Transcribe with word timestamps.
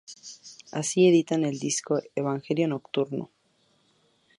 Así 0.71 1.07
editan 1.07 1.43
el 1.45 1.59
disco 1.59 2.01
"Evangelio 2.15 2.67
Nocturno". 2.67 3.29